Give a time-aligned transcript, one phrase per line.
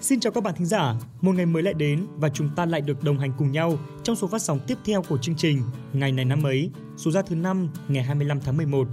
[0.00, 2.80] Xin chào các bạn thính giả, một ngày mới lại đến và chúng ta lại
[2.80, 6.12] được đồng hành cùng nhau trong số phát sóng tiếp theo của chương trình Ngày
[6.12, 8.88] này năm ấy, số ra thứ năm ngày 25 tháng 11.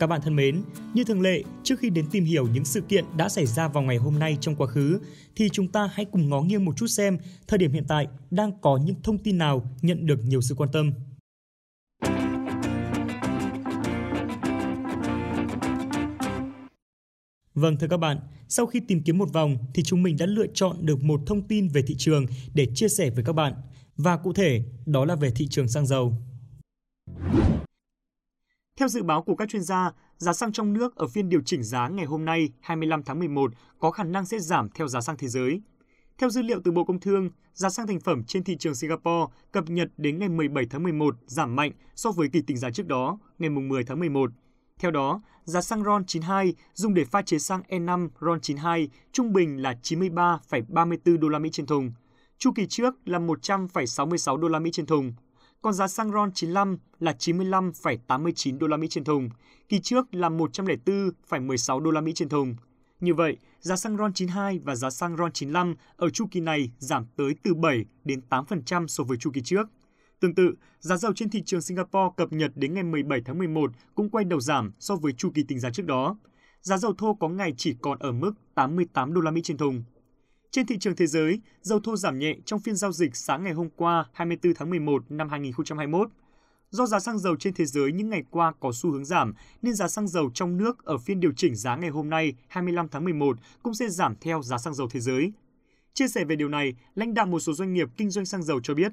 [0.00, 0.62] Các bạn thân mến,
[0.94, 3.82] như thường lệ, trước khi đến tìm hiểu những sự kiện đã xảy ra vào
[3.82, 5.00] ngày hôm nay trong quá khứ,
[5.36, 7.18] thì chúng ta hãy cùng ngó nghiêng một chút xem
[7.48, 10.70] thời điểm hiện tại đang có những thông tin nào nhận được nhiều sự quan
[10.72, 10.92] tâm.
[17.54, 20.46] Vâng thưa các bạn, sau khi tìm kiếm một vòng thì chúng mình đã lựa
[20.54, 23.52] chọn được một thông tin về thị trường để chia sẻ với các bạn.
[23.96, 26.14] Và cụ thể, đó là về thị trường xăng dầu.
[28.76, 31.62] Theo dự báo của các chuyên gia, giá xăng trong nước ở phiên điều chỉnh
[31.62, 35.16] giá ngày hôm nay 25 tháng 11 có khả năng sẽ giảm theo giá xăng
[35.16, 35.60] thế giới.
[36.18, 39.32] Theo dữ liệu từ Bộ Công Thương, giá xăng thành phẩm trên thị trường Singapore
[39.52, 42.86] cập nhật đến ngày 17 tháng 11 giảm mạnh so với kỳ tính giá trước
[42.86, 44.30] đó, ngày 10 tháng 11
[44.78, 49.74] theo đó, giá xăng RON92 dùng để pha chế xăng E5 RON92 trung bình là
[49.82, 51.92] 93,34 đô la Mỹ trên thùng.
[52.38, 55.12] Chu kỳ trước là 100,66 đô la Mỹ trên thùng.
[55.62, 59.30] Còn giá xăng RON95 là 95,89 đô la Mỹ trên thùng,
[59.68, 62.56] kỳ trước là 104,16 đô la Mỹ trên thùng.
[63.00, 67.34] Như vậy, giá xăng RON92 và giá xăng RON95 ở chu kỳ này giảm tới
[67.42, 69.68] từ 7 đến 8% so với chu kỳ trước.
[70.22, 73.70] Tương tự, giá dầu trên thị trường Singapore cập nhật đến ngày 17 tháng 11
[73.94, 76.16] cũng quay đầu giảm so với chu kỳ tính giá trước đó.
[76.60, 79.84] Giá dầu thô có ngày chỉ còn ở mức 88 đô la Mỹ trên thùng.
[80.50, 83.52] Trên thị trường thế giới, dầu thô giảm nhẹ trong phiên giao dịch sáng ngày
[83.52, 86.08] hôm qua 24 tháng 11 năm 2021.
[86.70, 89.74] Do giá xăng dầu trên thế giới những ngày qua có xu hướng giảm, nên
[89.74, 93.04] giá xăng dầu trong nước ở phiên điều chỉnh giá ngày hôm nay 25 tháng
[93.04, 95.32] 11 cũng sẽ giảm theo giá xăng dầu thế giới.
[95.94, 98.60] Chia sẻ về điều này, lãnh đạo một số doanh nghiệp kinh doanh xăng dầu
[98.60, 98.92] cho biết,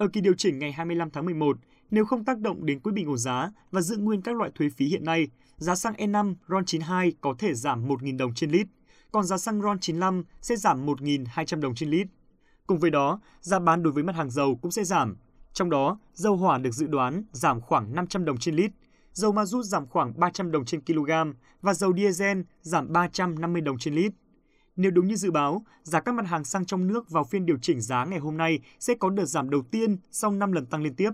[0.00, 1.58] ở kỳ điều chỉnh ngày 25 tháng 11,
[1.90, 4.68] nếu không tác động đến quỹ bình ổn giá và giữ nguyên các loại thuế
[4.68, 8.66] phí hiện nay, giá xăng E5 RON92 có thể giảm 1.000 đồng trên lít,
[9.12, 12.06] còn giá xăng RON95 sẽ giảm 1.200 đồng trên lít.
[12.66, 15.16] Cùng với đó, giá bán đối với mặt hàng dầu cũng sẽ giảm.
[15.52, 18.70] Trong đó, dầu hỏa được dự đoán giảm khoảng 500 đồng trên lít,
[19.12, 21.10] dầu ma rút giảm khoảng 300 đồng trên kg
[21.62, 24.12] và dầu diesel giảm 350 đồng trên lít.
[24.80, 27.58] Nếu đúng như dự báo, giá các mặt hàng xăng trong nước vào phiên điều
[27.62, 30.82] chỉnh giá ngày hôm nay sẽ có đợt giảm đầu tiên sau 5 lần tăng
[30.82, 31.10] liên tiếp.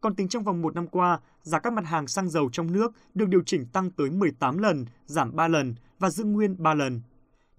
[0.00, 2.92] Còn tính trong vòng một năm qua, giá các mặt hàng xăng dầu trong nước
[3.14, 7.00] được điều chỉnh tăng tới 18 lần, giảm 3 lần và giữ nguyên 3 lần.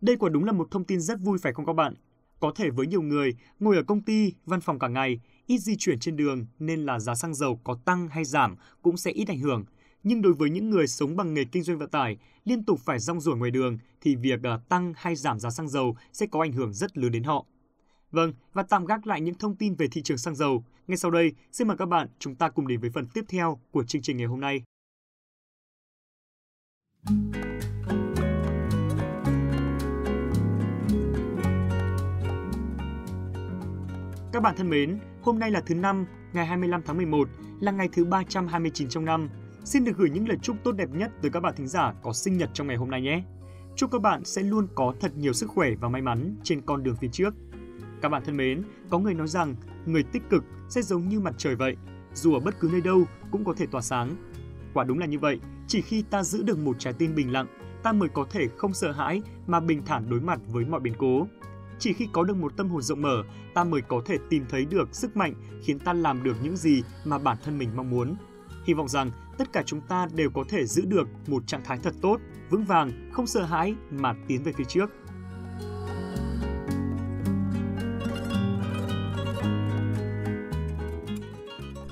[0.02, 1.94] Đây quả đúng là một thông tin rất vui phải không các bạn?
[2.40, 5.76] Có thể với nhiều người, ngồi ở công ty, văn phòng cả ngày, ít di
[5.76, 9.28] chuyển trên đường nên là giá xăng dầu có tăng hay giảm cũng sẽ ít
[9.28, 9.66] ảnh hưởng–
[10.04, 13.00] nhưng đối với những người sống bằng nghề kinh doanh vận tải, liên tục phải
[13.00, 16.42] rong ruổi ngoài đường thì việc ờ, tăng hay giảm giá xăng dầu sẽ có
[16.42, 17.46] ảnh hưởng rất lớn đến họ.
[18.12, 20.64] Vâng, và tạm gác lại những thông tin về thị trường xăng dầu.
[20.88, 23.60] Ngay sau đây, xin mời các bạn chúng ta cùng đến với phần tiếp theo
[23.72, 24.64] của chương trình ngày hôm nay.
[34.34, 37.30] Các bạn thân mến, hôm nay là thứ năm, ngày 25 tháng 11,
[37.60, 39.30] là ngày thứ 329 trong năm
[39.64, 42.14] Xin được gửi những lời chúc tốt đẹp nhất tới các bạn thính giả có
[42.14, 43.24] sinh nhật trong ngày hôm nay nhé.
[43.76, 46.84] Chúc các bạn sẽ luôn có thật nhiều sức khỏe và may mắn trên con
[46.84, 47.34] đường phía trước.
[48.02, 49.56] Các bạn thân mến, có người nói rằng
[49.86, 51.76] người tích cực sẽ giống như mặt trời vậy,
[52.14, 54.16] dù ở bất cứ nơi đâu cũng có thể tỏa sáng.
[54.74, 57.48] Quả đúng là như vậy, chỉ khi ta giữ được một trái tim bình lặng,
[57.84, 60.94] ta mới có thể không sợ hãi mà bình thản đối mặt với mọi biến
[60.98, 61.28] cố.
[61.80, 63.24] Chỉ khi có được một tâm hồn rộng mở,
[63.54, 65.34] ta mới có thể tìm thấy được sức mạnh
[65.64, 68.16] khiến ta làm được những gì mà bản thân mình mong muốn.
[68.64, 71.80] Hy vọng rằng tất cả chúng ta đều có thể giữ được một trạng thái
[71.84, 72.18] thật tốt,
[72.50, 74.90] vững vàng, không sợ hãi mà tiến về phía trước.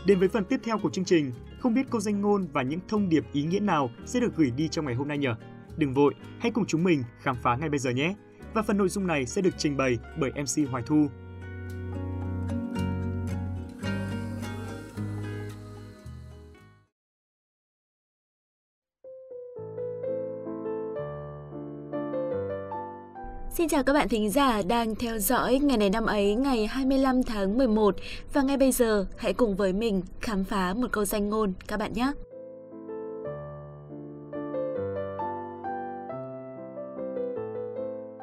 [0.06, 2.80] Đến với phần tiếp theo của chương trình, không biết câu danh ngôn và những
[2.88, 5.28] thông điệp ý nghĩa nào sẽ được gửi đi trong ngày hôm nay nhỉ?
[5.78, 8.16] Đừng vội, hãy cùng chúng mình khám phá ngay bây giờ nhé!
[8.54, 11.08] Và phần nội dung này sẽ được trình bày bởi MC Hoài Thu.
[23.70, 27.58] Chào các bạn thính giả đang theo dõi ngày này năm ấy ngày 25 tháng
[27.58, 27.96] 11
[28.34, 31.80] và ngay bây giờ hãy cùng với mình khám phá một câu danh ngôn các
[31.80, 32.12] bạn nhé.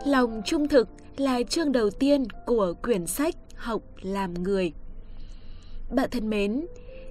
[0.07, 4.73] Lòng trung thực là chương đầu tiên của quyển sách Học làm người.
[5.91, 6.67] Bạn thân mến,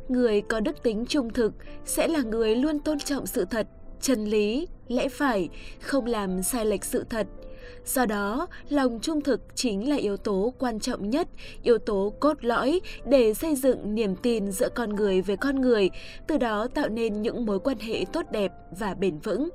[0.10, 1.54] người có đức tính trung thực
[1.86, 3.68] sẽ là người luôn tôn trọng sự thật,
[4.02, 5.50] chân lý, lẽ phải,
[5.82, 7.28] không làm sai lệch sự thật–
[7.86, 11.28] Do đó, lòng trung thực chính là yếu tố quan trọng nhất,
[11.64, 15.90] yếu tố cốt lõi để xây dựng niềm tin giữa con người với con người,
[16.28, 19.50] từ đó tạo nên những mối quan hệ tốt đẹp và bền vững.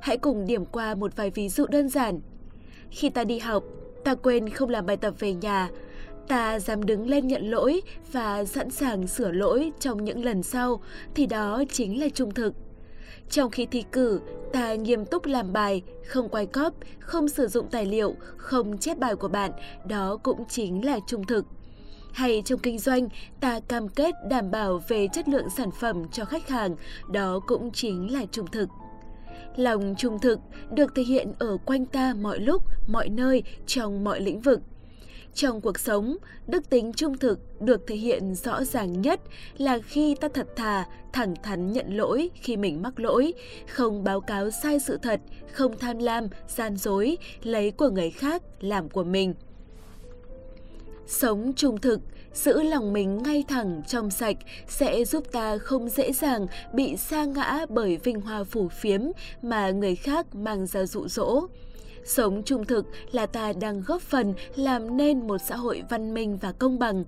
[0.00, 2.20] Hãy cùng điểm qua một vài ví dụ đơn giản.
[2.90, 3.64] Khi ta đi học,
[4.04, 5.70] ta quên không làm bài tập về nhà,
[6.28, 7.80] ta dám đứng lên nhận lỗi
[8.12, 10.80] và sẵn sàng sửa lỗi trong những lần sau
[11.14, 12.54] thì đó chính là trung thực.
[13.30, 14.20] Trong khi thi cử,
[14.52, 18.98] ta nghiêm túc làm bài, không quay cóp, không sử dụng tài liệu, không chép
[18.98, 19.50] bài của bạn,
[19.88, 21.46] đó cũng chính là trung thực.
[22.12, 23.08] Hay trong kinh doanh,
[23.40, 26.76] ta cam kết đảm bảo về chất lượng sản phẩm cho khách hàng,
[27.12, 28.68] đó cũng chính là trung thực.
[29.56, 30.38] Lòng trung thực
[30.70, 34.60] được thể hiện ở quanh ta mọi lúc, mọi nơi, trong mọi lĩnh vực–
[35.36, 36.16] trong cuộc sống,
[36.46, 39.20] đức tính trung thực được thể hiện rõ ràng nhất
[39.58, 43.34] là khi ta thật thà, thẳng thắn nhận lỗi khi mình mắc lỗi,
[43.66, 45.20] không báo cáo sai sự thật,
[45.52, 49.34] không tham lam, gian dối, lấy của người khác làm của mình.
[51.06, 52.00] Sống trung thực,
[52.34, 54.36] giữ lòng mình ngay thẳng, trong sạch
[54.68, 59.00] sẽ giúp ta không dễ dàng bị sa ngã bởi vinh hoa phủ phiếm
[59.42, 61.46] mà người khác mang ra dụ dỗ.
[62.06, 66.36] Sống trung thực là ta đang góp phần làm nên một xã hội văn minh
[66.36, 67.04] và công bằng.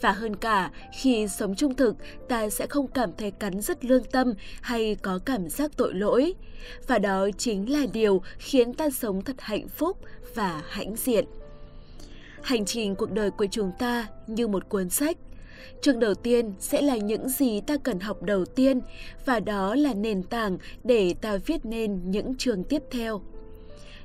[0.00, 1.96] Và hơn cả, khi sống trung thực,
[2.28, 6.34] ta sẽ không cảm thấy cắn rứt lương tâm hay có cảm giác tội lỗi.
[6.86, 9.98] Và đó chính là điều khiến ta sống thật hạnh phúc
[10.34, 11.24] và hãnh diện.
[12.42, 15.16] Hành trình cuộc đời của chúng ta như một cuốn sách.
[15.80, 18.80] Chương đầu tiên sẽ là những gì ta cần học đầu tiên
[19.24, 23.22] và đó là nền tảng để ta viết nên những chương tiếp theo.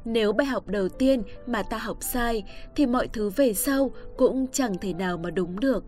[0.05, 2.43] Nếu bài học đầu tiên mà ta học sai
[2.75, 5.83] thì mọi thứ về sau cũng chẳng thể nào mà đúng được.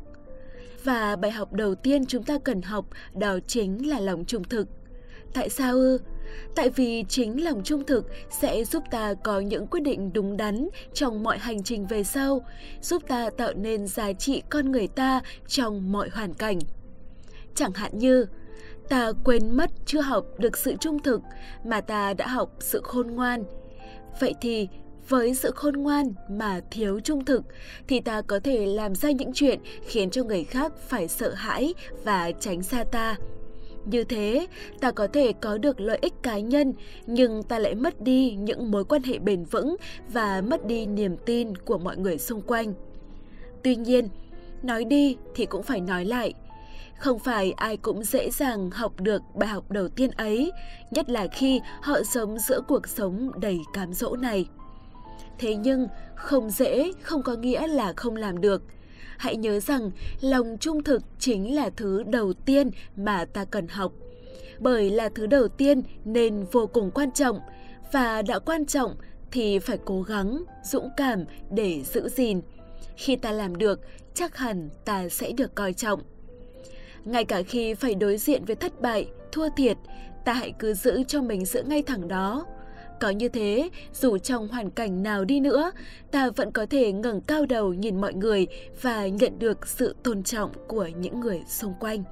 [0.84, 4.68] Và bài học đầu tiên chúng ta cần học đó chính là lòng trung thực.
[5.34, 5.98] Tại sao ư?
[6.56, 10.68] Tại vì chính lòng trung thực sẽ giúp ta có những quyết định đúng đắn
[10.94, 12.46] trong mọi hành trình về sau,
[12.82, 16.60] giúp ta tạo nên giá trị con người ta trong mọi hoàn cảnh.
[17.56, 18.26] Chẳng hạn như,
[18.90, 21.22] ta quên mất chưa học được sự trung thực
[21.66, 23.44] mà ta đã học sự khôn ngoan,
[24.20, 24.68] Vậy thì
[25.10, 27.44] với sự khôn ngoan mà thiếu trung thực
[27.88, 31.74] thì ta có thể làm ra những chuyện khiến cho người khác phải sợ hãi
[32.04, 33.16] và tránh xa ta.
[33.86, 34.48] Như thế,
[34.80, 36.74] ta có thể có được lợi ích cá nhân
[37.06, 39.76] nhưng ta lại mất đi những mối quan hệ bền vững
[40.14, 42.74] và mất đi niềm tin của mọi người xung quanh.
[43.64, 44.08] Tuy nhiên,
[44.64, 46.34] nói đi thì cũng phải nói lại.
[47.02, 50.52] Không phải ai cũng dễ dàng học được bài học đầu tiên ấy,
[50.92, 54.46] nhất là khi họ sống giữa cuộc sống đầy cám dỗ này.
[55.40, 58.64] Thế nhưng, không dễ không có nghĩa là không làm được.
[59.18, 63.92] Hãy nhớ rằng lòng trung thực chính là thứ đầu tiên mà ta cần học.
[64.60, 67.40] Bởi là thứ đầu tiên nên vô cùng quan trọng
[67.92, 68.96] và đã quan trọng
[69.32, 72.42] thì phải cố gắng, dũng cảm để giữ gìn.
[72.96, 73.80] Khi ta làm được,
[74.14, 76.02] chắc hẳn ta sẽ được coi trọng.
[77.06, 79.78] Ngay cả khi phải đối diện với thất bại, thua thiệt,
[80.26, 82.46] ta hãy cứ giữ cho mình giữ ngay thẳng đó.
[83.00, 85.72] Có như thế, dù trong hoàn cảnh nào đi nữa,
[86.12, 88.48] ta vẫn có thể ngẩng cao đầu nhìn mọi người
[88.82, 92.04] và nhận được sự tôn trọng của những người xung quanh.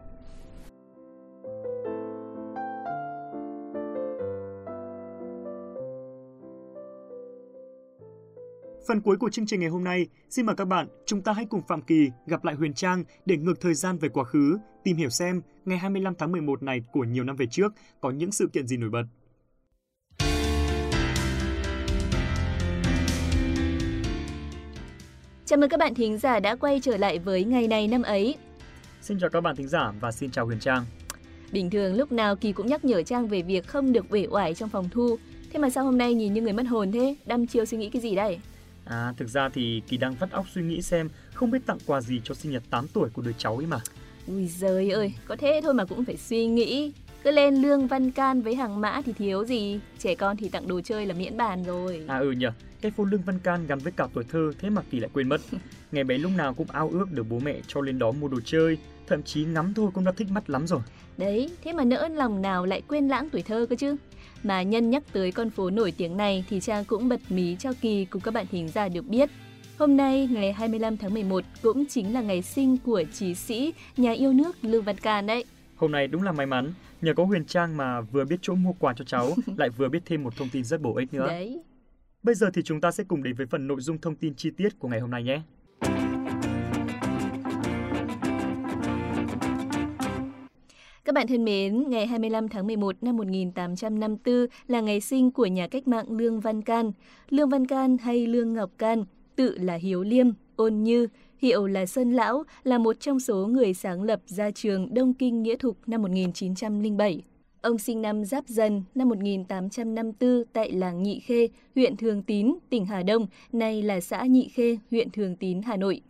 [8.89, 11.45] Phần cuối của chương trình ngày hôm nay, xin mời các bạn, chúng ta hãy
[11.45, 14.97] cùng Phạm Kỳ gặp lại Huyền Trang để ngược thời gian về quá khứ, tìm
[14.97, 18.47] hiểu xem ngày 25 tháng 11 này của nhiều năm về trước có những sự
[18.53, 19.03] kiện gì nổi bật.
[25.45, 28.35] Chào mừng các bạn thính giả đã quay trở lại với ngày này năm ấy.
[29.01, 30.85] Xin chào các bạn thính giả và xin chào Huyền Trang.
[31.51, 34.53] Bình thường lúc nào Kỳ cũng nhắc nhở Trang về việc không được uể oải
[34.53, 35.17] trong phòng thu.
[35.53, 37.15] Thế mà sao hôm nay nhìn như người mất hồn thế?
[37.25, 38.39] Đăm chiêu suy nghĩ cái gì đây?
[38.89, 42.01] À, thực ra thì Kỳ đang vắt óc suy nghĩ xem không biết tặng quà
[42.01, 43.79] gì cho sinh nhật 8 tuổi của đứa cháu ấy mà.
[44.27, 46.93] Ui giời ơi, có thế thôi mà cũng phải suy nghĩ.
[47.23, 50.67] Cứ lên lương văn can với hàng mã thì thiếu gì, trẻ con thì tặng
[50.67, 52.03] đồ chơi là miễn bàn rồi.
[52.07, 54.81] À ừ nhờ, cái phô lương văn can gắn với cả tuổi thơ thế mà
[54.91, 55.41] Kỳ lại quên mất.
[55.91, 58.39] Ngày bé lúc nào cũng ao ước được bố mẹ cho lên đó mua đồ
[58.45, 58.77] chơi,
[59.09, 60.79] thậm chí ngắm thôi cũng đã thích mắt lắm rồi.
[61.17, 63.95] Đấy, thế mà nỡ lòng nào lại quên lãng tuổi thơ cơ chứ.
[64.43, 67.73] Mà nhân nhắc tới con phố nổi tiếng này thì Trang cũng bật mí cho
[67.81, 69.29] Kỳ cùng các bạn thính giả được biết.
[69.77, 74.11] Hôm nay, ngày 25 tháng 11 cũng chính là ngày sinh của trí sĩ, nhà
[74.11, 75.45] yêu nước Lưu Văn Can đấy.
[75.75, 78.73] Hôm nay đúng là may mắn, nhờ có Huyền Trang mà vừa biết chỗ mua
[78.79, 81.27] quà cho cháu, lại vừa biết thêm một thông tin rất bổ ích nữa.
[81.27, 81.61] Đấy.
[82.23, 84.51] Bây giờ thì chúng ta sẽ cùng đến với phần nội dung thông tin chi
[84.57, 85.41] tiết của ngày hôm nay nhé.
[91.09, 95.67] Các bạn thân mến, ngày 25 tháng 11 năm 1854 là ngày sinh của nhà
[95.67, 96.91] cách mạng Lương Văn Can.
[97.29, 101.85] Lương Văn Can hay Lương Ngọc Can, tự là Hiếu Liêm, Ôn Như, hiệu là
[101.85, 105.77] Sơn Lão, là một trong số người sáng lập ra trường Đông Kinh Nghĩa Thục
[105.87, 107.21] năm 1907.
[107.61, 112.85] Ông sinh năm Giáp Dần năm 1854 tại làng Nhị Khê, huyện Thường Tín, tỉnh
[112.85, 116.01] Hà Đông, nay là xã Nhị Khê, huyện Thường Tín, Hà Nội.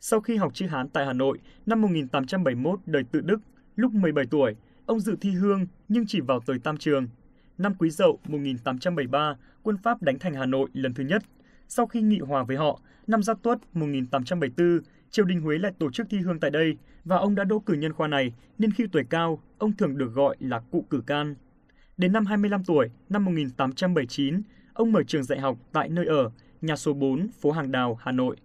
[0.00, 3.38] Sau khi học chữ Hán tại Hà Nội năm 1871 đời tự Đức,
[3.76, 4.56] lúc 17 tuổi,
[4.86, 7.08] ông dự thi hương nhưng chỉ vào tới tam trường.
[7.58, 11.22] Năm Quý Dậu 1873, quân Pháp đánh thành Hà Nội lần thứ nhất.
[11.68, 14.80] Sau khi nghị hòa với họ, năm Giáp Tuất 1874,
[15.10, 17.74] triều đình Huế lại tổ chức thi hương tại đây và ông đã đỗ cử
[17.74, 21.34] nhân khoa này nên khi tuổi cao, ông thường được gọi là cụ cử can.
[21.96, 24.42] Đến năm 25 tuổi, năm 1879,
[24.74, 26.30] ông mở trường dạy học tại nơi ở,
[26.60, 28.36] nhà số 4, phố Hàng Đào, Hà Nội.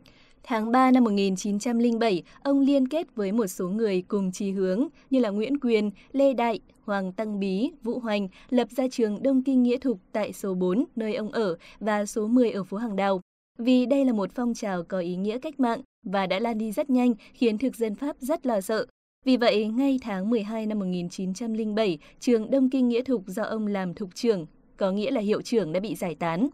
[0.43, 5.19] Tháng 3 năm 1907, ông liên kết với một số người cùng chí hướng như
[5.19, 9.63] là Nguyễn Quyền, Lê Đại, Hoàng Tăng Bí, Vũ Hoành lập ra trường Đông Kinh
[9.63, 13.21] Nghĩa Thục tại số 4 nơi ông ở và số 10 ở phố Hàng Đào.
[13.59, 16.71] Vì đây là một phong trào có ý nghĩa cách mạng và đã lan đi
[16.71, 18.85] rất nhanh khiến thực dân Pháp rất lo sợ.
[19.25, 23.93] Vì vậy, ngay tháng 12 năm 1907, trường Đông Kinh Nghĩa Thục do ông làm
[23.93, 24.45] thục trưởng,
[24.77, 26.47] có nghĩa là hiệu trưởng đã bị giải tán.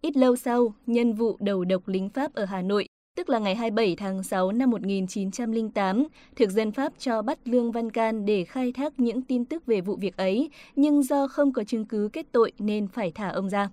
[0.00, 2.86] Ít lâu sau, nhân vụ đầu độc lính Pháp ở Hà Nội
[3.16, 6.06] tức là ngày 27 tháng 6 năm 1908,
[6.36, 9.80] thực dân Pháp cho bắt Lương Văn Can để khai thác những tin tức về
[9.80, 13.50] vụ việc ấy, nhưng do không có chứng cứ kết tội nên phải thả ông
[13.50, 13.68] ra.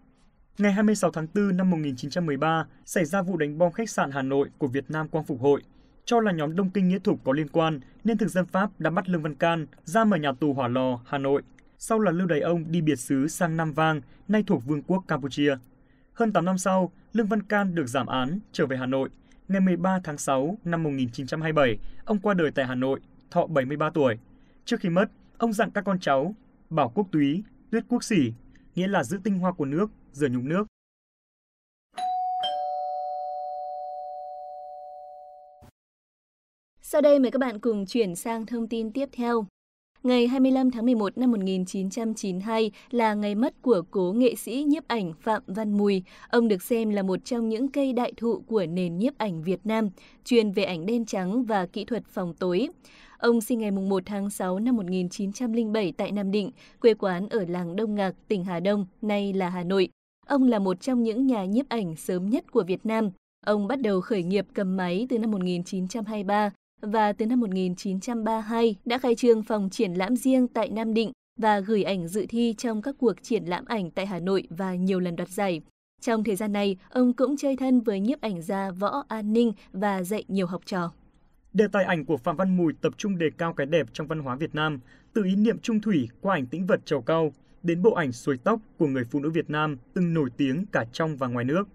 [0.58, 4.50] Ngày 26 tháng 4 năm 1913, xảy ra vụ đánh bom khách sạn Hà Nội
[4.58, 5.62] của Việt Nam Quang Phục Hội.
[6.06, 8.90] Cho là nhóm Đông Kinh Nghĩa Thục có liên quan, nên thực dân Pháp đã
[8.90, 11.42] bắt Lương Văn Can ra mở nhà tù Hỏa Lò, Hà Nội.
[11.78, 15.04] Sau là lưu đày ông đi biệt xứ sang Nam Vang, nay thuộc Vương quốc
[15.08, 15.58] Campuchia.
[16.14, 19.10] Hơn 8 năm sau, Lương Văn Can được giảm án, trở về Hà Nội.
[19.54, 23.00] Ngày 13 tháng 6 năm 1927, ông qua đời tại Hà Nội,
[23.32, 24.18] thọ 73 tuổi.
[24.66, 25.06] Trước khi mất,
[25.38, 26.36] ông dặn các con cháu
[26.70, 28.34] bảo quốc túy, tuyết quốc sỉ,
[28.76, 30.68] nghĩa là giữ tinh hoa của nước, rửa nhục nước.
[36.82, 39.46] Sau đây mời các bạn cùng chuyển sang thông tin tiếp theo.
[40.04, 45.14] Ngày 25 tháng 11 năm 1992 là ngày mất của cố nghệ sĩ nhiếp ảnh
[45.22, 46.04] Phạm Văn Mùi.
[46.30, 49.60] Ông được xem là một trong những cây đại thụ của nền nhiếp ảnh Việt
[49.64, 49.90] Nam,
[50.26, 52.68] chuyên về ảnh đen trắng và kỹ thuật phòng tối.
[53.18, 57.76] Ông sinh ngày 1 tháng 6 năm 1907 tại Nam Định, quê quán ở làng
[57.76, 59.90] Đông Ngạc, tỉnh Hà Đông, nay là Hà Nội.
[60.28, 63.10] Ông là một trong những nhà nhiếp ảnh sớm nhất của Việt Nam.
[63.46, 66.52] Ông bắt đầu khởi nghiệp cầm máy từ năm 1923
[66.84, 71.60] và từ năm 1932 đã khai trương phòng triển lãm riêng tại Nam Định và
[71.60, 75.00] gửi ảnh dự thi trong các cuộc triển lãm ảnh tại Hà Nội và nhiều
[75.00, 75.62] lần đoạt giải.
[76.02, 79.54] Trong thời gian này, ông cũng chơi thân với nhiếp ảnh gia Võ An Ninh
[79.72, 80.92] và dạy nhiều học trò.
[81.54, 84.20] Đề tài ảnh của Phạm Văn Mùi tập trung đề cao cái đẹp trong văn
[84.20, 84.80] hóa Việt Nam,
[85.14, 88.38] từ ý niệm trung thủy qua ảnh tĩnh vật trầu cao đến bộ ảnh suối
[88.44, 91.68] tóc của người phụ nữ Việt Nam từng nổi tiếng cả trong và ngoài nước.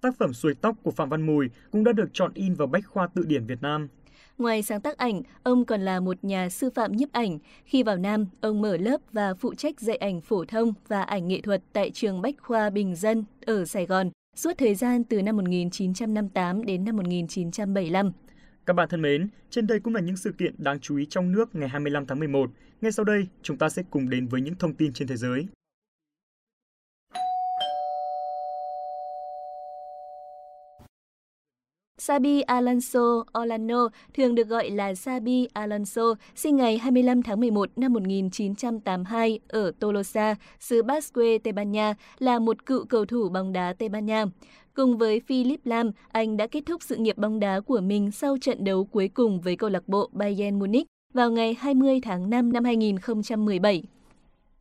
[0.00, 2.86] Tác phẩm Suối tóc của Phạm Văn Mùi cũng đã được chọn in vào Bách
[2.86, 3.88] khoa tự điển Việt Nam.
[4.38, 7.38] Ngoài sáng tác ảnh, ông còn là một nhà sư phạm nhiếp ảnh.
[7.64, 11.28] Khi vào Nam, ông mở lớp và phụ trách dạy ảnh phổ thông và ảnh
[11.28, 15.22] nghệ thuật tại trường Bách khoa Bình Dân ở Sài Gòn suốt thời gian từ
[15.22, 18.12] năm 1958 đến năm 1975.
[18.66, 21.32] Các bạn thân mến, trên đây cũng là những sự kiện đáng chú ý trong
[21.32, 22.50] nước ngày 25 tháng 11.
[22.80, 25.46] Ngay sau đây, chúng ta sẽ cùng đến với những thông tin trên thế giới.
[32.06, 37.92] Sabi Alonso Olano, thường được gọi là Sabi Alonso, sinh ngày 25 tháng 11 năm
[37.92, 43.72] 1982 ở Tolosa, xứ Basque, Tây Ban Nha, là một cựu cầu thủ bóng đá
[43.78, 44.24] Tây Ban Nha.
[44.74, 48.36] Cùng với Philip Lam, anh đã kết thúc sự nghiệp bóng đá của mình sau
[48.40, 52.52] trận đấu cuối cùng với câu lạc bộ Bayern Munich vào ngày 20 tháng 5
[52.52, 53.82] năm 2017.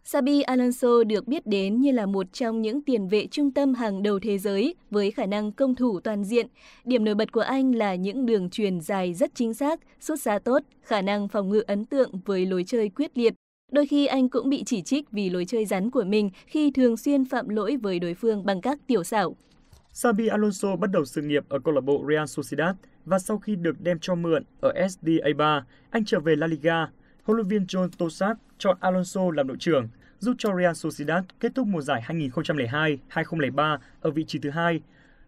[0.08, 4.04] Sabi Alonso được biết đến như là một trong những tiền vệ trung tâm hàng
[4.04, 6.48] đầu thế giới với khả năng công thủ toàn diện.
[6.84, 10.40] Điểm nổi bật của anh là những đường truyền dài rất chính xác, xuất xa
[10.40, 13.34] tốt, khả năng phòng ngự ấn tượng với lối chơi quyết liệt.
[13.72, 16.98] Đôi khi anh cũng bị chỉ trích vì lối chơi rắn của mình khi thường
[16.98, 19.36] xuyên phạm lỗi với đối phương bằng các tiểu xảo.
[19.92, 23.56] Sabi Alonso bắt đầu sự nghiệp ở câu lạc bộ Real Sociedad và sau khi
[23.56, 26.88] được đem cho mượn ở SD A3, anh trở về La Liga.
[27.26, 29.88] Huấn luyện viên John Tosak chọn Alonso làm đội trưởng,
[30.20, 34.82] giúp cho Real Sociedad kết thúc mùa giải 2002-2003 ở vị trí thứ hai.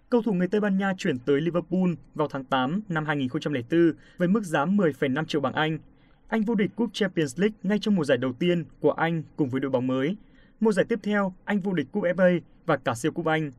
[0.10, 4.28] Cầu thủ người Tây Ban Nha chuyển tới Liverpool vào tháng 8 năm 2004 với
[4.28, 5.80] mức giá 10,5 triệu bảng Anh.
[6.28, 9.50] Anh vô địch cúp Champions League ngay trong mùa giải đầu tiên của Anh cùng
[9.50, 10.18] với đội bóng mới.
[10.60, 13.52] Mùa giải tiếp theo, anh vô địch cúp FA và cả siêu cúp Anh.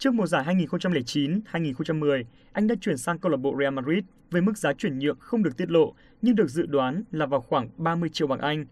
[0.00, 4.58] Trước mùa giải 2009-2010, anh đã chuyển sang câu lạc bộ Real Madrid với mức
[4.58, 8.08] giá chuyển nhượng không được tiết lộ nhưng được dự đoán là vào khoảng 30
[8.12, 8.66] triệu bảng Anh.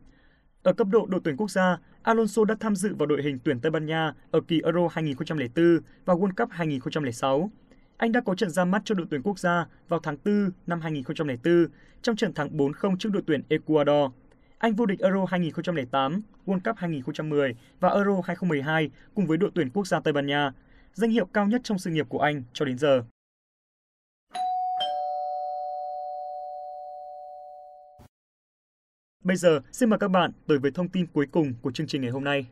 [0.63, 3.61] Ở cấp độ đội tuyển quốc gia, Alonso đã tham dự vào đội hình tuyển
[3.61, 7.51] Tây Ban Nha ở kỳ Euro 2004 và World Cup 2006.
[7.97, 10.81] Anh đã có trận ra mắt cho đội tuyển quốc gia vào tháng 4 năm
[10.81, 11.67] 2004
[12.03, 14.13] trong trận thắng 4-0 trước đội tuyển Ecuador.
[14.59, 19.71] Anh vô địch Euro 2008, World Cup 2010 và Euro 2012 cùng với đội tuyển
[19.71, 20.53] quốc gia Tây Ban Nha,
[20.99, 23.03] danh hiệu cao nhất trong sự nghiệp của anh cho đến giờ.
[29.25, 32.03] Bây giờ, xin mời các bạn tới với thông tin cuối cùng của chương trình
[32.03, 32.47] ngày hôm nay.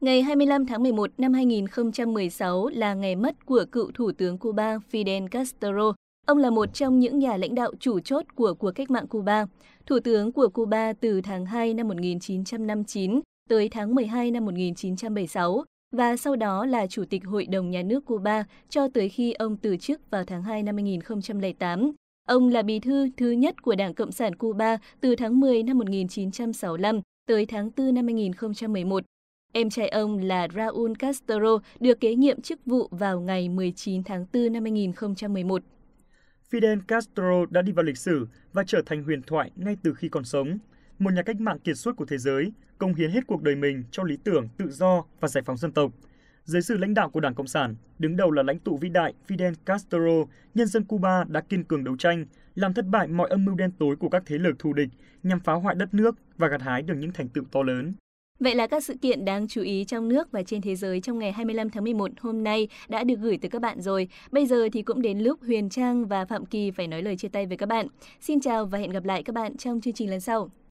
[0.00, 5.28] Ngày 25 tháng 11 năm 2016 là ngày mất của cựu Thủ tướng Cuba Fidel
[5.28, 5.92] Castro.
[6.26, 9.46] Ông là một trong những nhà lãnh đạo chủ chốt của cuộc cách mạng Cuba.
[9.86, 16.16] Thủ tướng của Cuba từ tháng 2 năm 1959 tới tháng 12 năm 1976 và
[16.16, 19.76] sau đó là Chủ tịch Hội đồng Nhà nước Cuba cho tới khi ông từ
[19.76, 21.92] chức vào tháng 2 năm 2008.
[22.28, 25.78] Ông là bí thư thứ nhất của Đảng Cộng sản Cuba từ tháng 10 năm
[25.78, 29.04] 1965 tới tháng 4 năm 2011.
[29.52, 34.26] Em trai ông là Raúl Castro được kế nhiệm chức vụ vào ngày 19 tháng
[34.32, 35.62] 4 năm 2011.
[36.50, 40.08] Fidel Castro đã đi vào lịch sử và trở thành huyền thoại ngay từ khi
[40.08, 40.58] còn sống.
[41.00, 43.84] Một nhà cách mạng kiệt xuất của thế giới, công hiến hết cuộc đời mình
[43.90, 45.92] cho lý tưởng tự do và giải phóng dân tộc.
[46.44, 49.14] Dưới sự lãnh đạo của Đảng Cộng sản, đứng đầu là lãnh tụ vĩ đại
[49.28, 49.98] Fidel Castro,
[50.54, 53.70] nhân dân Cuba đã kiên cường đấu tranh, làm thất bại mọi âm mưu đen
[53.78, 54.88] tối của các thế lực thù địch
[55.22, 57.92] nhằm phá hoại đất nước và gặt hái được những thành tựu to lớn.
[58.40, 61.18] Vậy là các sự kiện đáng chú ý trong nước và trên thế giới trong
[61.18, 64.08] ngày 25 tháng 11 hôm nay đã được gửi tới các bạn rồi.
[64.30, 67.28] Bây giờ thì cũng đến lúc Huyền Trang và Phạm Kỳ phải nói lời chia
[67.28, 67.86] tay với các bạn.
[68.20, 70.50] Xin chào và hẹn gặp lại các bạn trong chương trình lần sau.